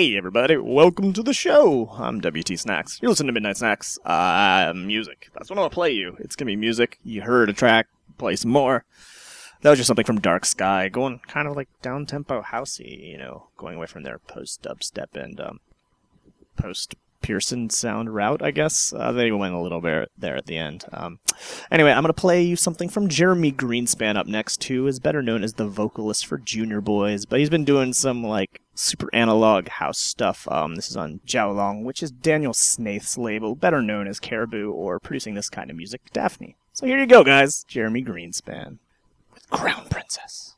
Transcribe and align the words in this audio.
Hey 0.00 0.16
everybody, 0.16 0.56
welcome 0.56 1.12
to 1.12 1.22
the 1.22 1.34
show. 1.34 1.90
I'm 1.98 2.22
WT 2.22 2.58
Snacks. 2.58 2.98
You're 3.02 3.10
listening 3.10 3.26
to 3.26 3.32
Midnight 3.34 3.58
Snacks. 3.58 3.98
Uh, 4.02 4.72
music. 4.74 5.28
That's 5.34 5.50
what 5.50 5.58
I'm 5.58 5.64
gonna 5.64 5.68
play 5.68 5.90
you. 5.90 6.16
It's 6.20 6.34
gonna 6.34 6.46
be 6.46 6.56
music. 6.56 6.98
You 7.04 7.20
heard 7.20 7.50
a 7.50 7.52
track, 7.52 7.86
play 8.16 8.34
some 8.36 8.50
more. 8.50 8.86
That 9.60 9.68
was 9.68 9.78
just 9.78 9.88
something 9.88 10.06
from 10.06 10.18
Dark 10.18 10.46
Sky, 10.46 10.88
going 10.88 11.20
kind 11.28 11.46
of 11.46 11.54
like 11.54 11.68
down 11.82 12.06
tempo 12.06 12.40
housey, 12.40 13.10
you 13.10 13.18
know, 13.18 13.48
going 13.58 13.76
away 13.76 13.84
from 13.88 14.02
their 14.02 14.20
post 14.20 14.62
dubstep 14.62 15.14
and 15.14 15.38
um, 15.38 15.60
post 16.56 16.94
Pearson 17.20 17.68
sound 17.68 18.14
route, 18.14 18.42
I 18.42 18.50
guess. 18.50 18.94
Uh, 18.96 19.12
they 19.12 19.30
went 19.30 19.54
a 19.54 19.60
little 19.60 19.80
bit 19.80 20.10
there 20.16 20.36
at 20.36 20.46
the 20.46 20.56
end. 20.56 20.84
Um, 20.92 21.18
anyway, 21.70 21.90
I'm 21.90 22.02
going 22.02 22.06
to 22.06 22.14
play 22.14 22.42
you 22.42 22.56
something 22.56 22.88
from 22.88 23.08
Jeremy 23.08 23.52
Greenspan 23.52 24.16
up 24.16 24.26
next, 24.26 24.64
who 24.64 24.86
is 24.86 24.98
better 24.98 25.22
known 25.22 25.44
as 25.44 25.54
the 25.54 25.66
vocalist 25.66 26.26
for 26.26 26.38
Junior 26.38 26.80
Boys, 26.80 27.26
but 27.26 27.38
he's 27.38 27.50
been 27.50 27.64
doing 27.64 27.92
some 27.92 28.24
like 28.24 28.62
super 28.80 29.08
analog 29.14 29.68
house 29.68 29.98
stuff. 29.98 30.48
Um, 30.50 30.74
this 30.74 30.90
is 30.90 30.96
on 30.96 31.20
Jiaolong, 31.26 31.84
which 31.84 32.02
is 32.02 32.10
Daniel 32.10 32.54
Snaith's 32.54 33.18
label, 33.18 33.54
better 33.54 33.82
known 33.82 34.08
as 34.08 34.18
Caribou, 34.18 34.70
or 34.72 34.98
producing 34.98 35.34
this 35.34 35.50
kind 35.50 35.70
of 35.70 35.76
music, 35.76 36.10
Daphni. 36.12 36.56
So 36.72 36.86
here 36.86 36.98
you 36.98 37.06
go, 37.06 37.22
guys. 37.22 37.64
Jeremy 37.64 38.02
Greenspan 38.02 38.78
with 39.34 39.48
Crown 39.50 39.86
Princess. 39.90 40.49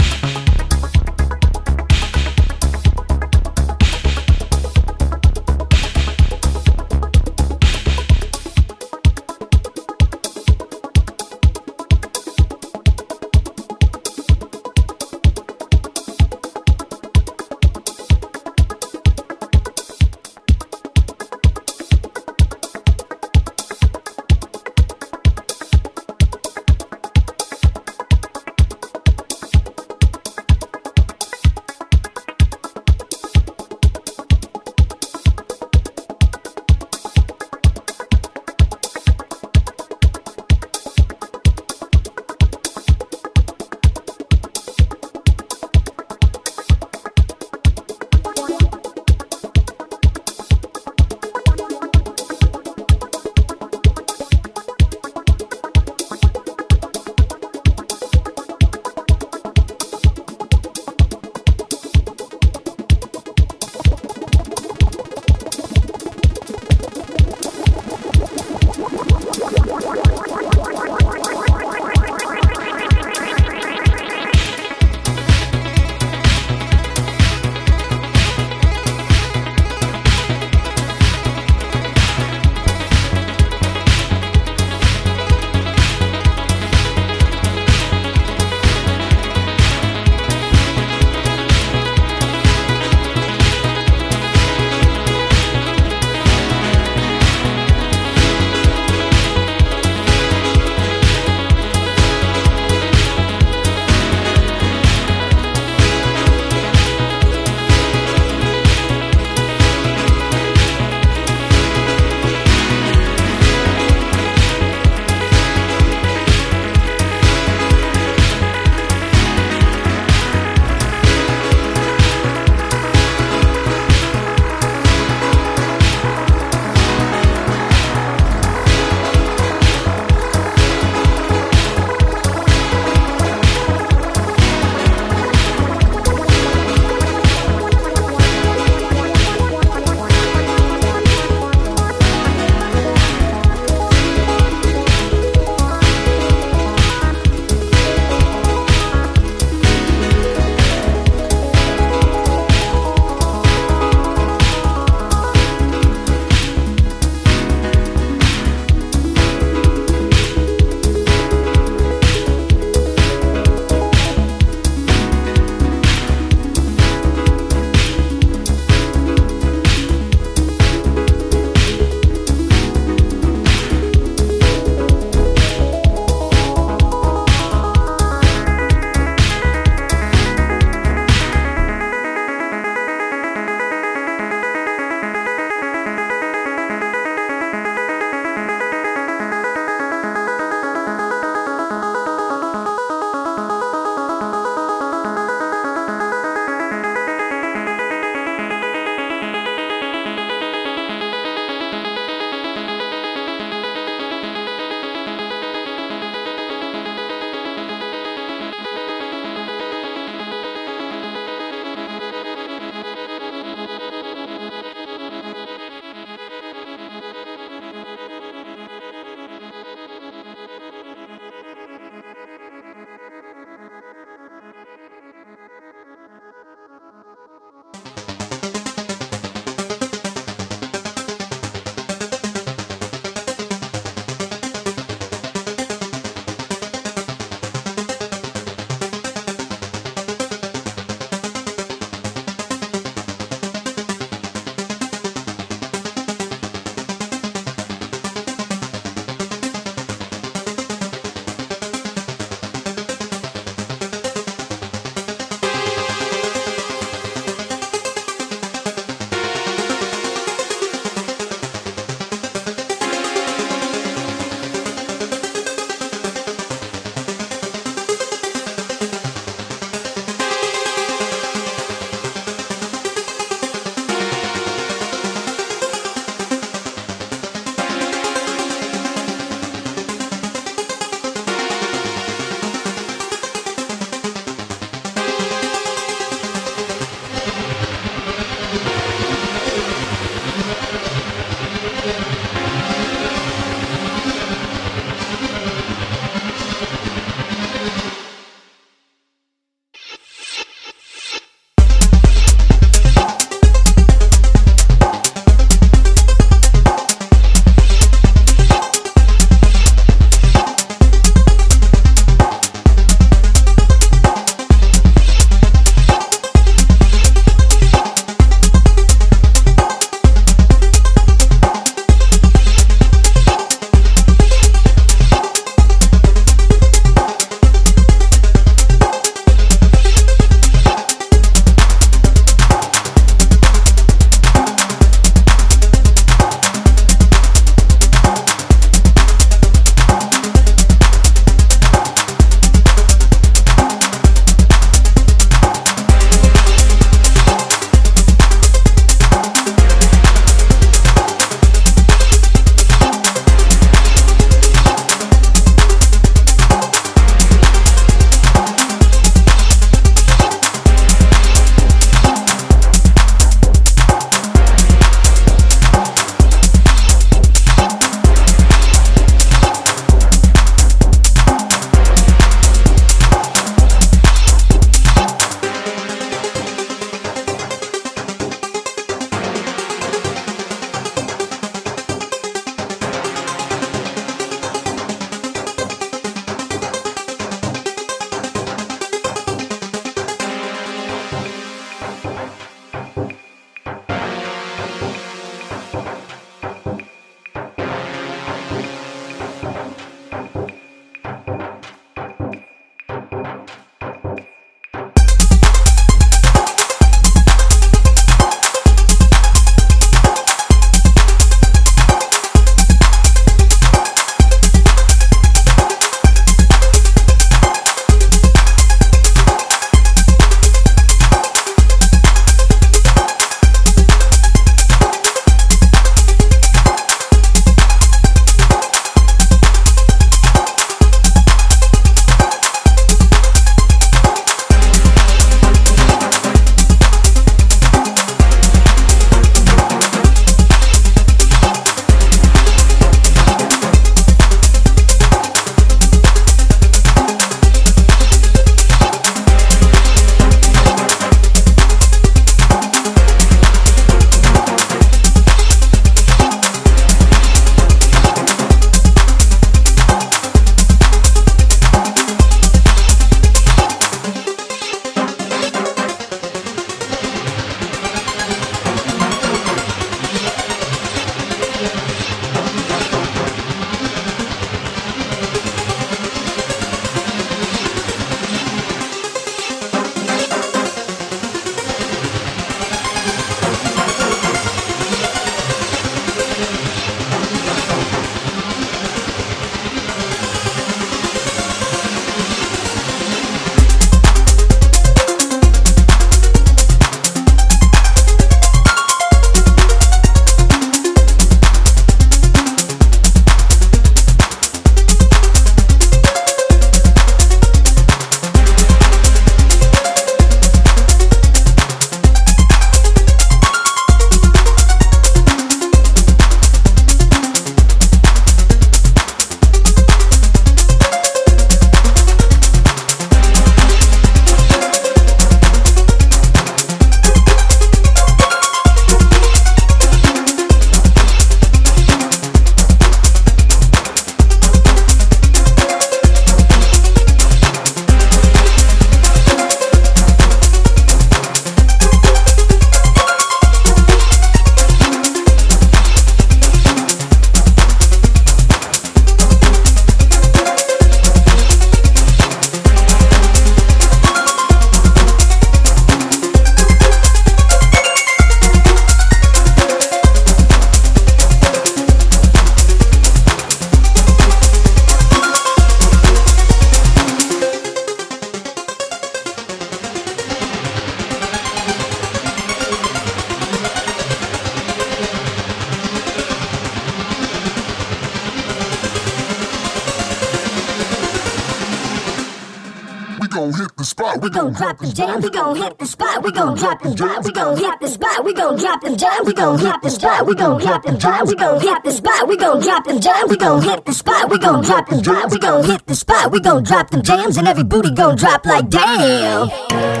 We 584.19 584.29
gon' 584.29 584.53
drop 584.53 584.77
the 584.79 584.91
jams. 584.91 585.23
We 585.23 585.29
gon' 585.29 585.55
hit 585.55 585.77
the 585.79 585.85
spot. 585.85 586.23
We 586.23 586.31
gon' 586.31 586.57
drop 586.57 586.81
them 586.81 586.95
jams. 586.95 587.25
We 587.25 587.31
gon' 587.31 587.57
hit 587.57 587.79
the 587.79 587.87
spot. 587.87 588.25
We 588.25 588.33
gon' 588.33 588.57
drop 588.57 588.81
them 588.81 588.97
jams. 588.97 589.27
We 589.27 589.33
gon' 589.33 589.57
hit 589.57 589.81
the 589.81 589.89
spot. 589.89 590.25
We 590.27 590.35
gon' 590.35 590.59
drop 590.59 590.83
them 590.83 590.99
jams. 590.99 591.29
We 591.29 591.37
gon' 591.37 591.61
hit 591.61 591.85
the 591.85 591.93
spot. 591.93 592.27
We 592.27 592.37
gon' 592.37 592.59
drop 592.59 592.85
them 592.85 592.99
jams. 592.99 593.29
We 593.29 593.37
gon' 593.37 593.61
hit 593.61 593.85
the 593.85 593.93
spot. 593.93 594.29
We 594.29 594.37
gon' 594.39 594.63
drop 594.63 594.89
them 594.89 595.01
jams. 595.01 595.31
We 595.31 595.39
gon' 595.39 595.63
hit 595.63 595.85
the 595.85 595.95
spot. 595.95 596.31
We 596.31 596.39
gon' 596.39 596.63
drop 596.63 596.89
them 596.89 597.03
jams, 597.03 597.37
and 597.37 597.47
every 597.47 597.63
booty 597.63 597.91
gon' 597.91 598.17
drop 598.17 598.45
like 598.45 598.69
damn. 598.69 600.00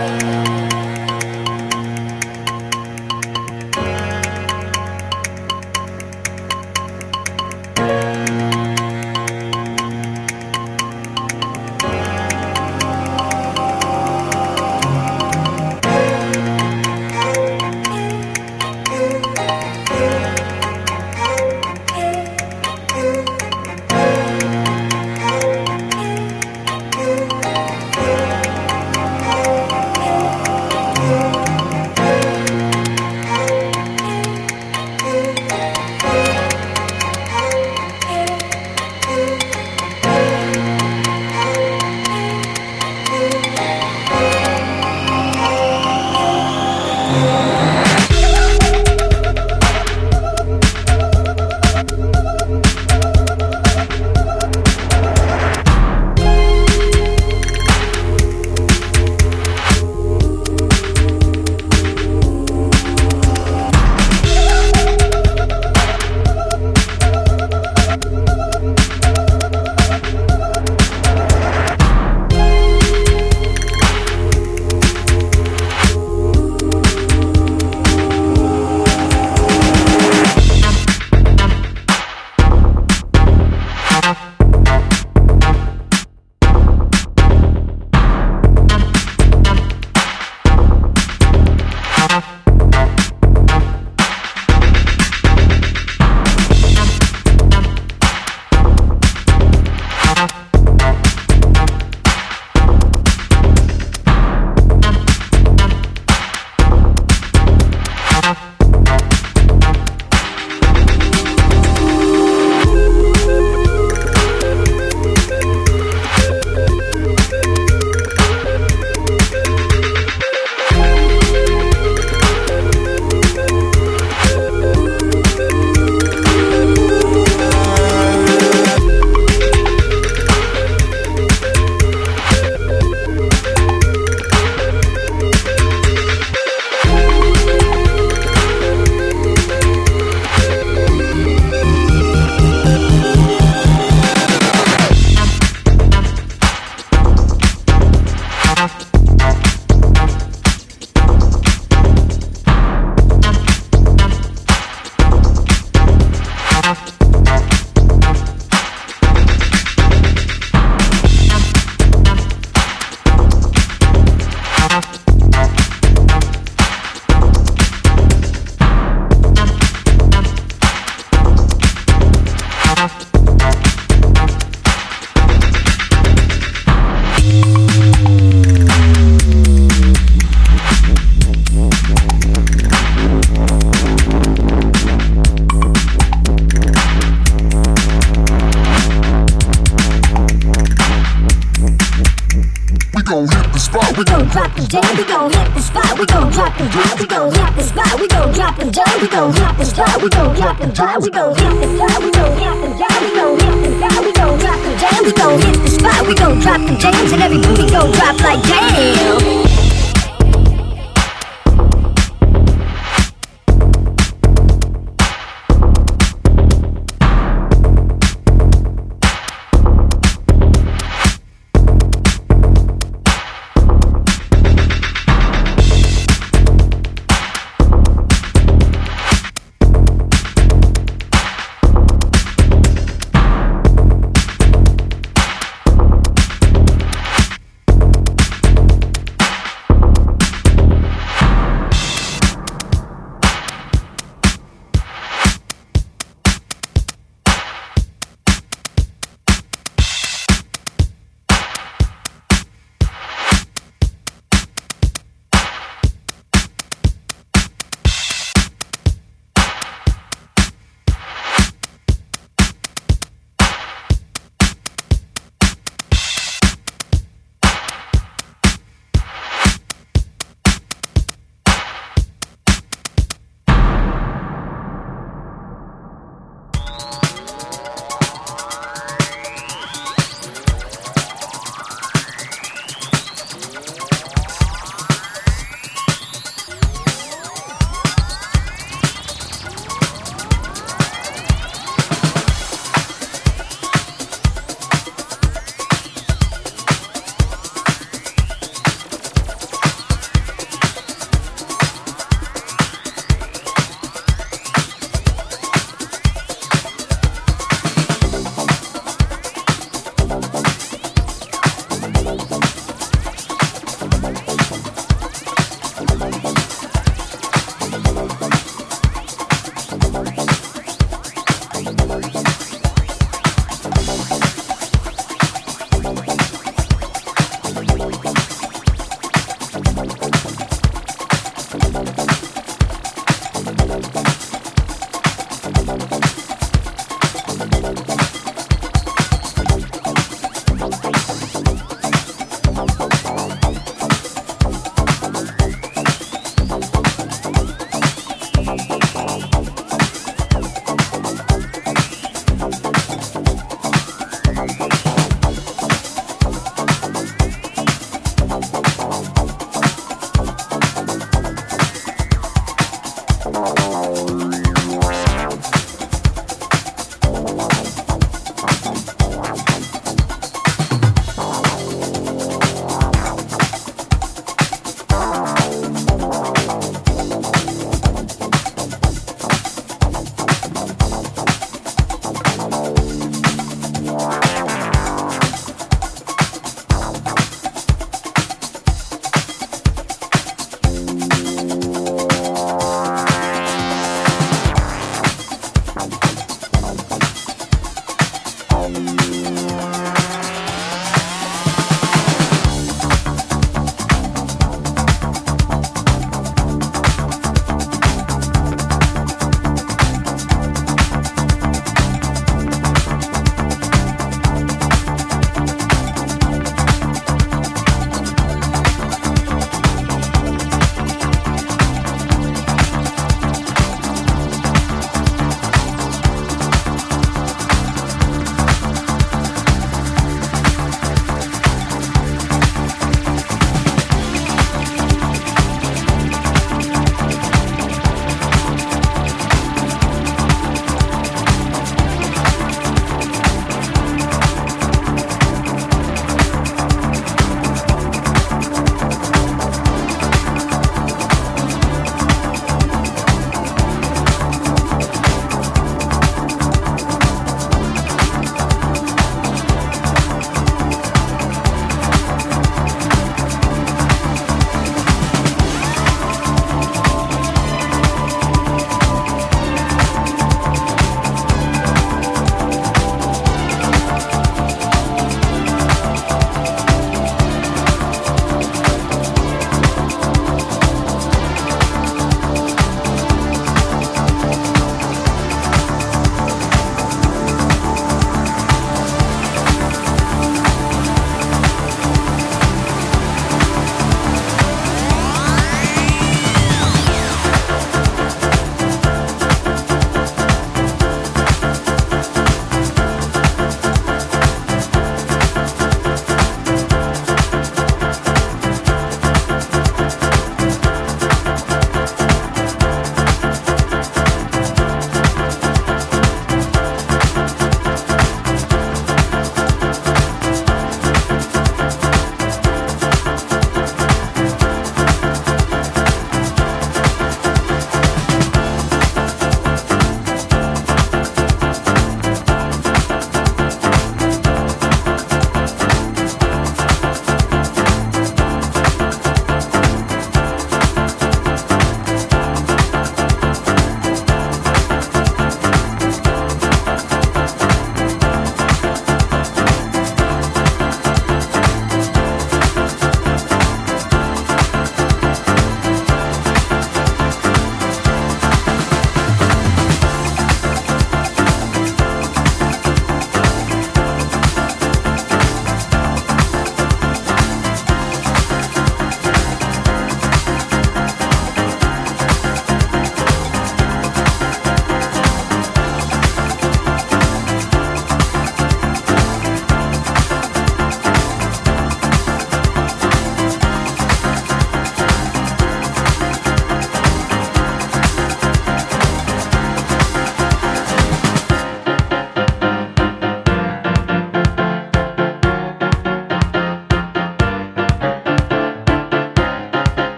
spot, 193.71 193.97
we 193.97 194.03
gon' 194.03 194.27
drop 194.27 194.55
the 194.55 194.67
jam, 194.67 194.97
we 194.97 195.03
gon' 195.05 195.31
hit 195.31 195.53
the 195.55 195.61
spot, 195.61 195.99
we 195.99 196.05
gon' 196.05 196.29
drop 196.31 196.57
the 196.57 196.67
jam, 196.67 196.97
we 196.99 197.07
gon' 197.07 197.31
hit 197.31 197.55
the 197.55 197.63
spot, 197.63 197.99
we 197.99 198.07
gon' 198.07 198.33
drop 198.33 198.55
the 198.59 198.65
jam, 198.71 199.01
we 199.01 199.07
gon' 199.07 199.31
hit 199.33 199.57
the 199.57 199.65
spot, 199.65 200.01
we 200.01 200.09
gon' 200.09 200.35
drop 200.35 200.57
the 200.59 200.67
jam, 200.67 201.01
we 201.01 201.09
gon' 201.09 201.35
hit 201.35 201.55
the 201.61 201.67
spot, 201.75 202.03
we 202.03 202.11
gon' 202.11 202.35
hit 202.35 202.57
the 202.61 202.69
jam, 202.79 202.97
we 203.03 203.11
gon' 203.15 203.39
hit 203.39 203.57
the 203.63 203.71
spot. 203.79 204.03
we 204.03 204.11
gon' 204.11 204.39
drop 204.39 204.59
the 204.59 204.71
jam, 204.81 204.99
we 205.05 205.11
gon' 205.13 205.41
hit 205.41 205.57
the 205.63 205.69
spot, 205.69 206.07
we 206.07 206.15
gon' 206.15 206.39
drop 206.39 206.59
the 206.67 206.75
jam, 206.75 207.13
and 207.13 207.23
every 207.23 207.39
booty 207.39 207.69
gon' 207.71 207.91
drop 207.91 208.19
like 208.19 208.41
damn. 208.43 209.50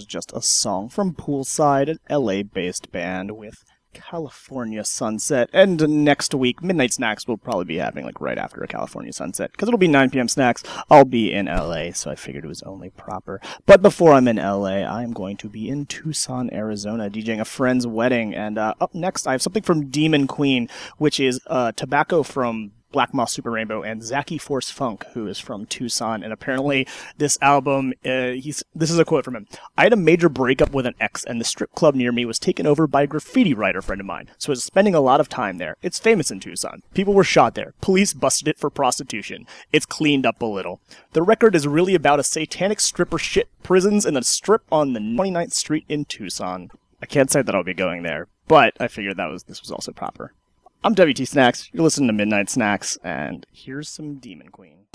Was 0.00 0.06
just 0.06 0.32
a 0.32 0.40
song 0.40 0.88
from 0.88 1.12
Poolside, 1.12 1.90
an 1.90 1.98
LA 2.08 2.42
based 2.42 2.90
band 2.90 3.32
with 3.32 3.64
California 3.92 4.82
Sunset. 4.82 5.50
And 5.52 6.04
next 6.04 6.32
week, 6.32 6.62
Midnight 6.62 6.94
Snacks 6.94 7.28
will 7.28 7.36
probably 7.36 7.66
be 7.66 7.76
happening 7.76 8.06
like 8.06 8.18
right 8.18 8.38
after 8.38 8.62
a 8.62 8.66
California 8.66 9.12
Sunset 9.12 9.52
because 9.52 9.68
it'll 9.68 9.76
be 9.76 9.88
9 9.88 10.08
p.m. 10.08 10.28
snacks. 10.28 10.62
I'll 10.90 11.04
be 11.04 11.32
in 11.32 11.46
LA, 11.46 11.92
so 11.92 12.10
I 12.10 12.14
figured 12.14 12.46
it 12.46 12.48
was 12.48 12.62
only 12.62 12.88
proper. 12.88 13.42
But 13.66 13.82
before 13.82 14.14
I'm 14.14 14.26
in 14.26 14.36
LA, 14.36 14.84
I'm 14.84 15.12
going 15.12 15.36
to 15.38 15.50
be 15.50 15.68
in 15.68 15.84
Tucson, 15.84 16.50
Arizona, 16.50 17.10
DJing 17.10 17.40
a 17.40 17.44
friend's 17.44 17.86
wedding. 17.86 18.34
And 18.34 18.56
uh, 18.56 18.72
up 18.80 18.94
next, 18.94 19.26
I 19.26 19.32
have 19.32 19.42
something 19.42 19.62
from 19.62 19.90
Demon 19.90 20.26
Queen, 20.26 20.70
which 20.96 21.20
is 21.20 21.40
uh, 21.46 21.72
tobacco 21.72 22.22
from 22.22 22.72
Black 22.92 23.14
Moth 23.14 23.30
Super 23.30 23.50
Rainbow 23.50 23.82
and 23.82 24.02
Zackey 24.02 24.40
Force 24.40 24.70
Funk, 24.70 25.04
who 25.12 25.26
is 25.26 25.38
from 25.38 25.66
Tucson. 25.66 26.22
And 26.22 26.32
apparently, 26.32 26.86
this 27.18 27.38
album, 27.40 27.92
uh, 28.04 28.30
he's 28.32 28.62
this 28.74 28.90
is 28.90 28.98
a 28.98 29.04
quote 29.04 29.24
from 29.24 29.36
him. 29.36 29.46
I 29.76 29.84
had 29.84 29.92
a 29.92 29.96
major 29.96 30.28
breakup 30.28 30.70
with 30.70 30.86
an 30.86 30.94
ex, 31.00 31.24
and 31.24 31.40
the 31.40 31.44
strip 31.44 31.74
club 31.74 31.94
near 31.94 32.12
me 32.12 32.24
was 32.24 32.38
taken 32.38 32.66
over 32.66 32.86
by 32.86 33.02
a 33.02 33.06
graffiti 33.06 33.54
writer 33.54 33.82
friend 33.82 34.00
of 34.00 34.06
mine. 34.06 34.30
So 34.38 34.50
I 34.50 34.52
was 34.52 34.64
spending 34.64 34.94
a 34.94 35.00
lot 35.00 35.20
of 35.20 35.28
time 35.28 35.58
there. 35.58 35.76
It's 35.82 35.98
famous 35.98 36.30
in 36.30 36.40
Tucson. 36.40 36.82
People 36.94 37.14
were 37.14 37.24
shot 37.24 37.54
there. 37.54 37.74
Police 37.80 38.12
busted 38.12 38.48
it 38.48 38.58
for 38.58 38.70
prostitution. 38.70 39.46
It's 39.72 39.86
cleaned 39.86 40.26
up 40.26 40.42
a 40.42 40.46
little. 40.46 40.80
The 41.12 41.22
record 41.22 41.54
is 41.54 41.66
really 41.66 41.94
about 41.94 42.20
a 42.20 42.24
satanic 42.24 42.80
stripper 42.80 43.18
shit 43.18 43.48
prisons 43.62 44.06
in 44.06 44.16
a 44.16 44.22
strip 44.22 44.62
on 44.70 44.92
the 44.92 45.00
29th 45.00 45.52
Street 45.52 45.84
in 45.88 46.04
Tucson. 46.04 46.70
I 47.02 47.06
can't 47.06 47.30
say 47.30 47.42
that 47.42 47.54
I'll 47.54 47.64
be 47.64 47.74
going 47.74 48.02
there, 48.02 48.28
but 48.46 48.74
I 48.78 48.88
figured 48.88 49.16
that 49.16 49.30
was 49.30 49.44
this 49.44 49.62
was 49.62 49.70
also 49.70 49.92
proper. 49.92 50.34
I'm 50.82 50.94
WT 50.94 51.28
Snacks. 51.28 51.68
You're 51.74 51.82
listening 51.82 52.06
to 52.06 52.14
Midnight 52.14 52.48
Snacks, 52.48 52.96
and 53.04 53.44
here's 53.52 53.86
some 53.86 54.14
Demon 54.14 54.48
Queen. 54.48 54.86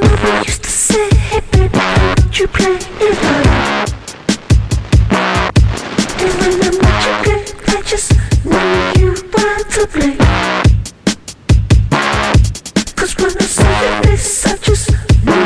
Mama 0.00 0.42
used 0.46 0.62
to 0.62 0.70
say, 0.70 1.12
hey 1.16 1.40
baby, 1.50 1.80
you 2.32 2.46
play 2.46 2.76
it. 2.76 2.86
And 6.20 6.32
when 6.38 6.62
I'm 6.62 6.84
at 6.84 7.26
your 7.26 7.42
I 7.76 7.82
just 7.82 8.12
know 8.44 8.92
you 8.98 9.14
want 9.34 9.68
to 9.72 9.86
play. 9.88 10.16
Cause 12.94 13.16
when 13.18 13.32
I 13.32 13.34
I 14.46 14.56
just 14.58 14.90
know. 15.24 15.42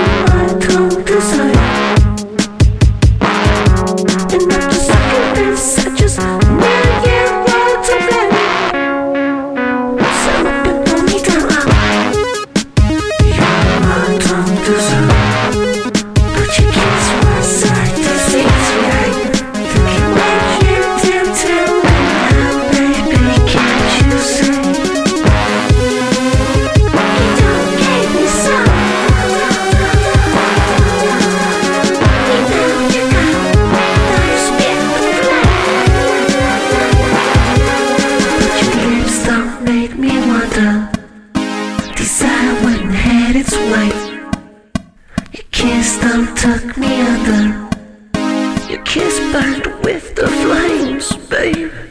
The 50.17 50.27
flames, 50.29 51.15
babe. 51.29 51.86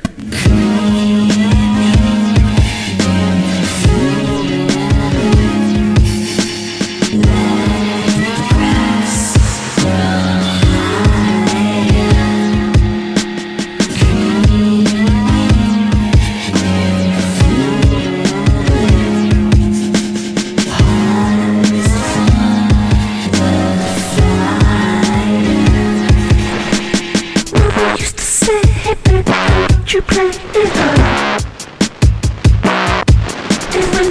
You 29.95 30.01
play 30.01 30.27
it 30.27 30.75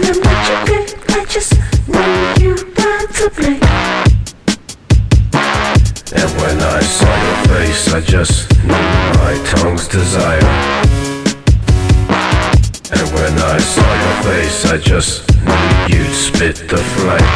your 0.06 0.16
I 1.10 1.24
just 1.28 1.52
know 1.86 2.34
you 2.40 2.54
to. 2.56 3.60
And 6.16 6.30
when 6.40 6.56
I 6.62 6.80
saw 6.80 7.12
your 7.26 7.40
face, 7.48 7.92
I 7.92 8.00
just 8.00 8.50
knew 8.64 8.88
my 9.20 9.34
tongue's 9.44 9.86
desire. 9.86 10.48
And 12.90 13.06
when 13.12 13.34
I 13.38 13.58
saw 13.58 13.90
your 14.04 14.16
face, 14.32 14.64
I 14.64 14.78
just 14.78 15.28
knew 15.44 15.98
you'd 15.98 16.14
spit 16.14 16.56
the 16.66 16.78
flames. 16.78 17.33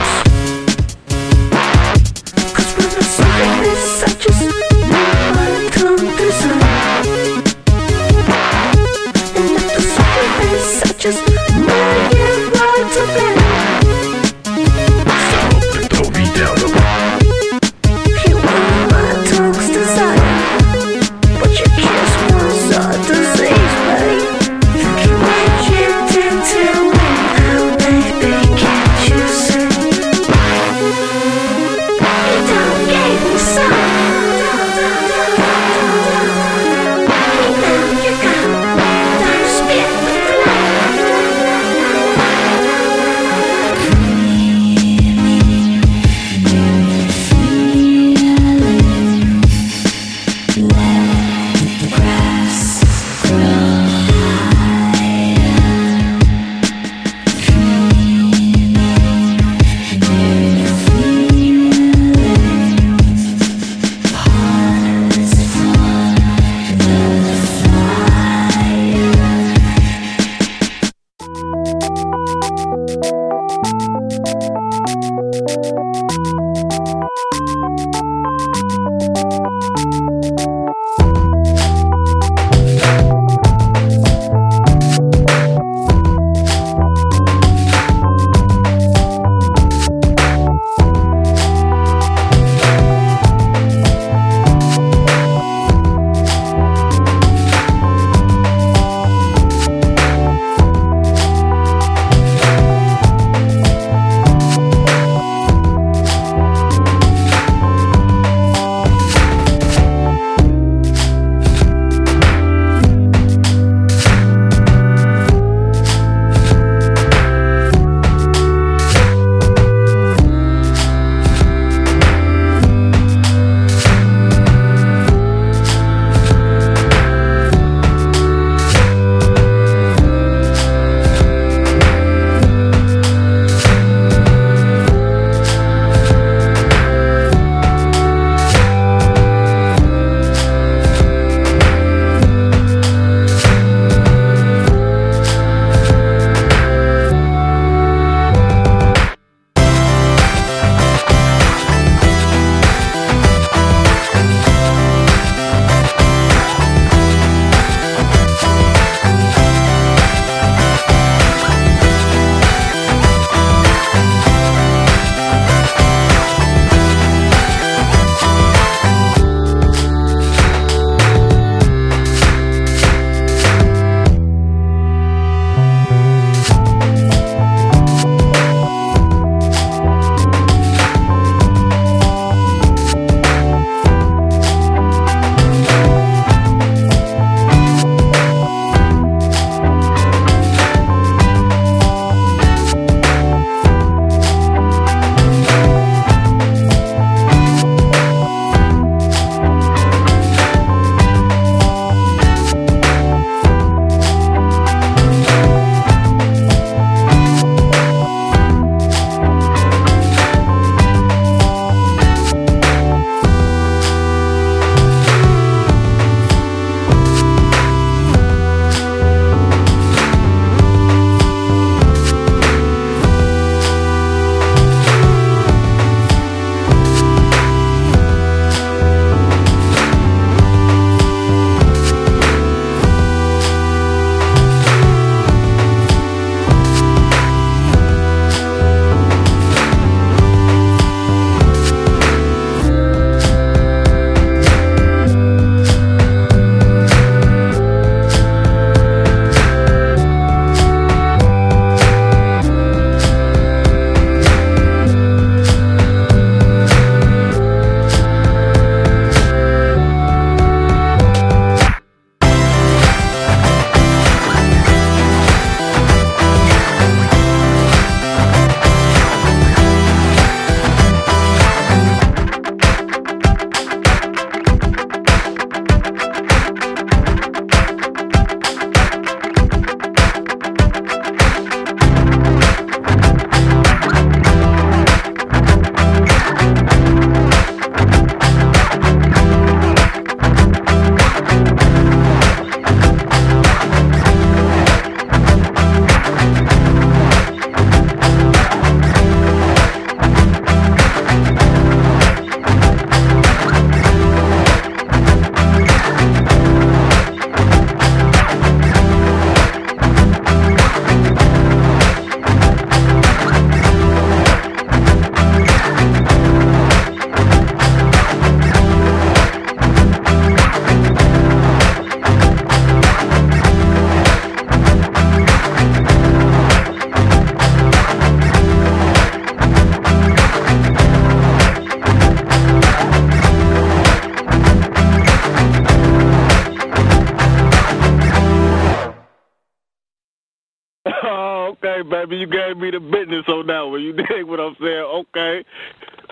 Baby. 342.08 342.20
You 342.20 342.26
gave 342.26 342.56
me 342.56 342.70
the 342.70 342.80
business 342.80 343.24
on 343.28 343.46
that 343.46 343.60
one. 343.60 343.82
You 343.82 343.92
dig 344.08 344.24
what 344.24 344.40
I'm 344.40 344.56
saying? 344.60 345.04
Okay. 345.08 345.44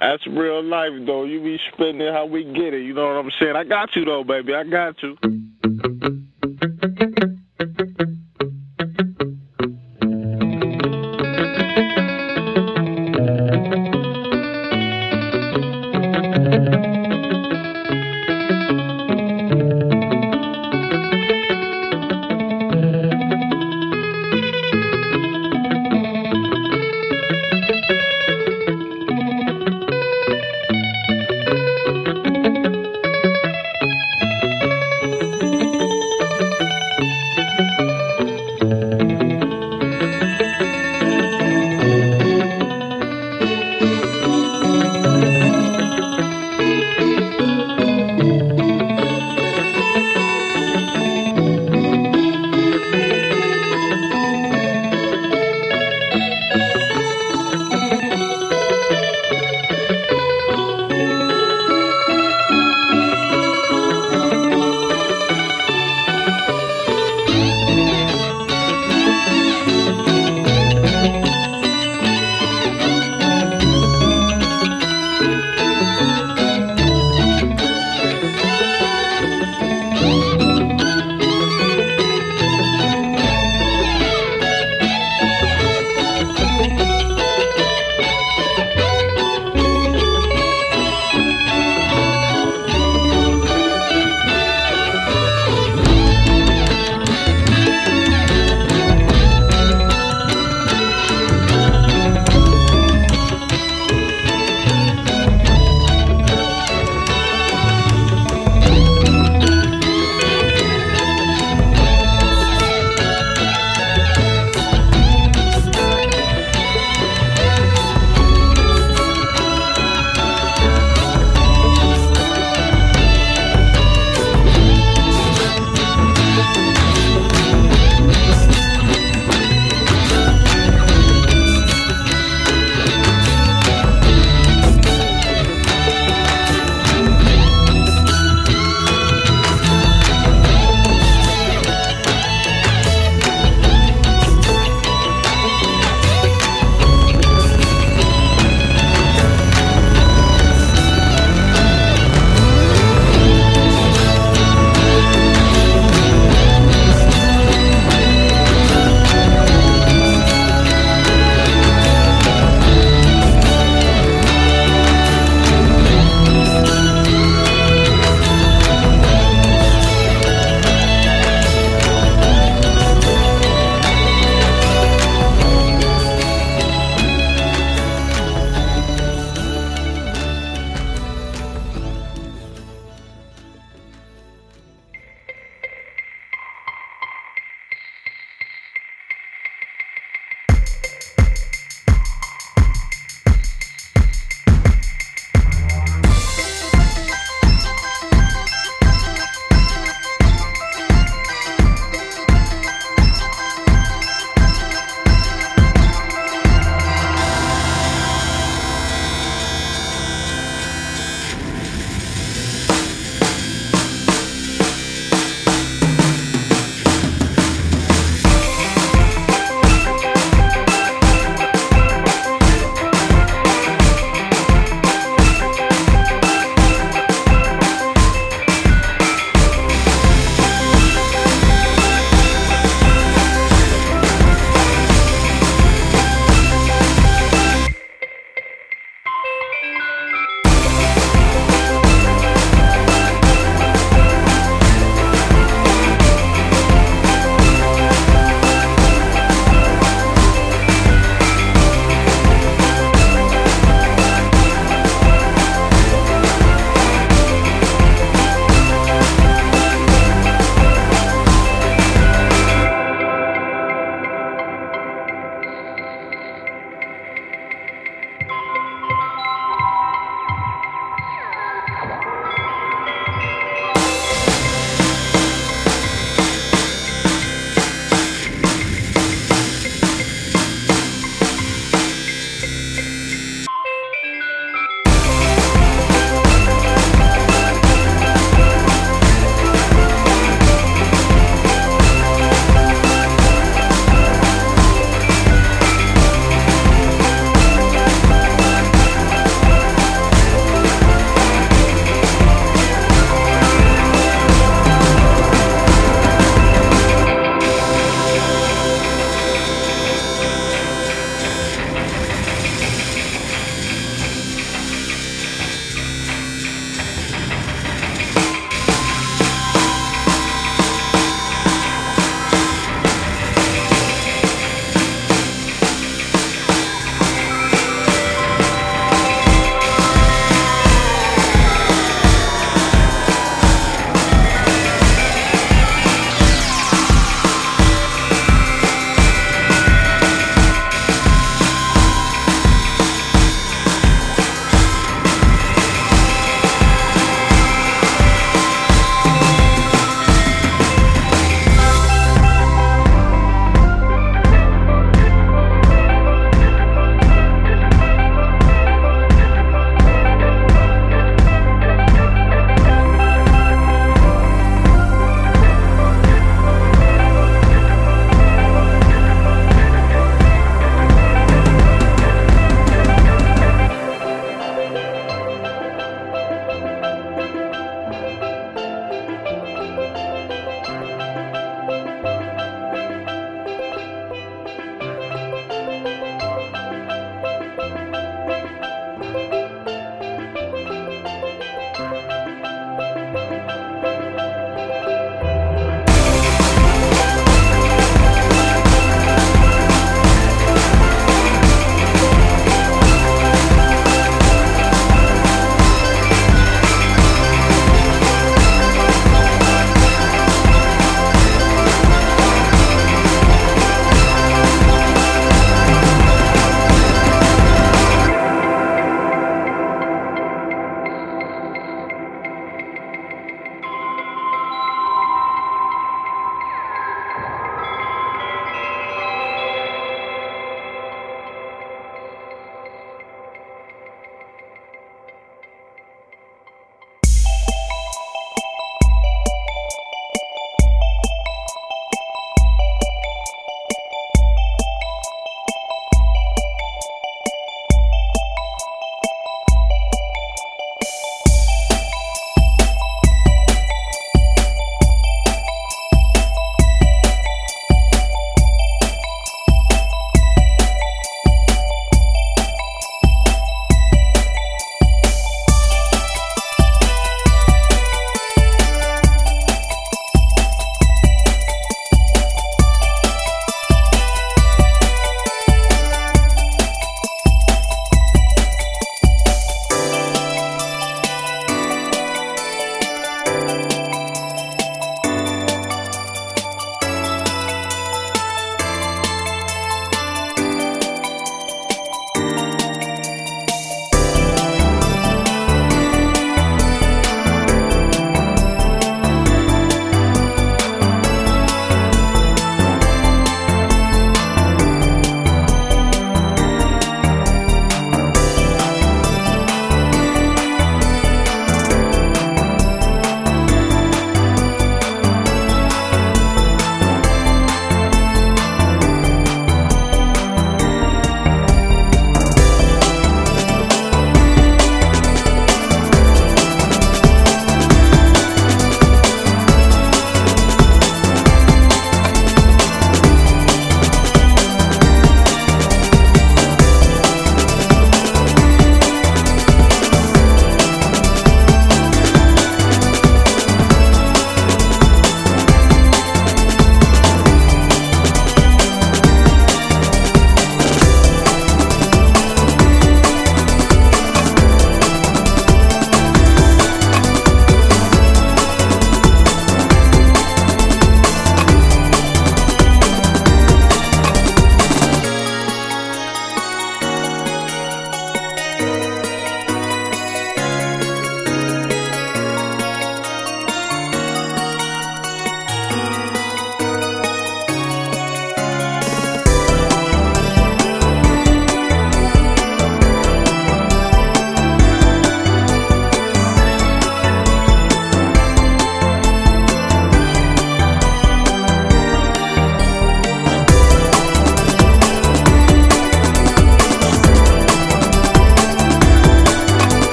That's 0.00 0.26
real 0.26 0.62
life, 0.62 0.92
though. 1.06 1.24
You 1.24 1.40
be 1.42 1.58
spending 1.72 2.12
how 2.12 2.26
we 2.26 2.44
get 2.44 2.74
it. 2.74 2.84
You 2.84 2.92
know 2.94 3.06
what 3.06 3.24
I'm 3.24 3.30
saying? 3.40 3.56
I 3.56 3.64
got 3.64 3.94
you, 3.96 4.04
though, 4.04 4.24
baby. 4.24 4.54
I 4.54 4.64
got 4.64 5.02
you. 5.02 5.16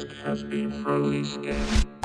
Music 0.00 0.16
has 0.24 0.42
been 0.42 0.70
fully 0.82 1.22
scanned. 1.24 1.99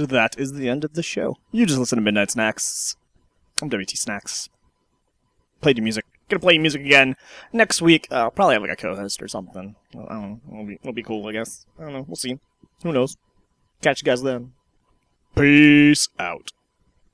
And 0.00 0.08
that 0.08 0.36
is 0.38 0.52
the 0.52 0.68
end 0.68 0.84
of 0.84 0.94
the 0.94 1.02
show. 1.02 1.36
You 1.52 1.66
just 1.66 1.78
listen 1.78 1.96
to 1.96 2.02
Midnight 2.02 2.32
Snacks. 2.32 2.96
I'm 3.62 3.68
WT 3.68 3.90
Snacks. 3.90 4.48
Played 5.60 5.78
your 5.78 5.84
music. 5.84 6.04
Gonna 6.28 6.40
play 6.40 6.54
your 6.54 6.62
music 6.62 6.80
again 6.80 7.14
next 7.52 7.80
week. 7.80 8.08
Uh, 8.10 8.22
I'll 8.22 8.30
probably 8.32 8.54
have 8.54 8.62
like 8.62 8.72
a 8.72 8.76
co-host 8.76 9.22
or 9.22 9.28
something. 9.28 9.76
I 9.92 9.96
don't 9.96 10.08
know. 10.08 10.40
It'll 10.50 10.66
be, 10.66 10.74
it'll 10.74 10.92
be 10.92 11.02
cool, 11.04 11.26
I 11.28 11.32
guess. 11.32 11.64
I 11.78 11.84
don't 11.84 11.92
know. 11.92 12.04
We'll 12.08 12.16
see. 12.16 12.40
Who 12.82 12.92
knows? 12.92 13.16
Catch 13.82 14.02
you 14.02 14.06
guys 14.06 14.22
then. 14.22 14.52
Peace. 15.36 16.08